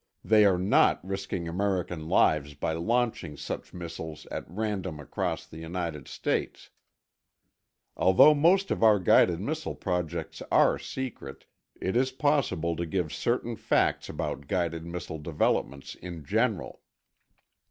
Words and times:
They 0.25 0.45
are 0.45 0.57
not 0.57 0.99
risking 1.07 1.47
American 1.47 2.07
lives 2.09 2.55
by 2.55 2.73
launching 2.73 3.37
such 3.37 3.71
missiles 3.71 4.25
at 4.31 4.45
random 4.49 4.99
across 4.99 5.45
the 5.45 5.59
United 5.59 6.07
States, 6.07 6.71
Although 7.95 8.33
most 8.33 8.71
of 8.71 8.81
our 8.81 8.97
guided 8.97 9.39
missile 9.39 9.75
projects 9.75 10.41
are 10.51 10.79
secret, 10.79 11.45
it 11.79 11.95
is 11.95 12.09
possible 12.11 12.75
to 12.77 12.87
give 12.87 13.13
certain 13.13 13.55
facts 13.55 14.09
about 14.09 14.47
guided 14.47 14.87
missile 14.87 15.19
developments 15.19 15.93
in 15.93 16.25
general. 16.25 16.81